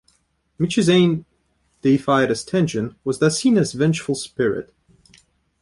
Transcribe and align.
Michizane, 0.59 1.25
deified 1.83 2.31
as 2.31 2.43
Tenjin, 2.43 2.95
was 3.03 3.19
thus 3.19 3.37
seen 3.39 3.55
as 3.55 3.75
a 3.75 3.77
vengeful 3.77 4.15
spirit. 4.15 4.73